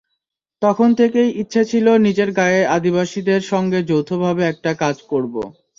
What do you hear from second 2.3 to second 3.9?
গাঁয়ের আদিবাসীদের সঙ্গে